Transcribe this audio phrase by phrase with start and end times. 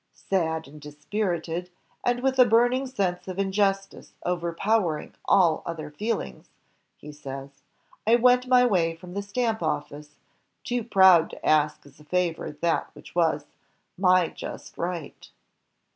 [0.31, 1.69] "Sad and dispirited,
[2.03, 6.49] and with a burning sense of injustice overpowering all other feelings,"
[6.97, 7.61] he says,
[8.07, 10.15] "I went my way from the Stamp Office,
[10.63, 13.45] too proud to ask as a favor that which was...
[13.95, 15.29] my just right."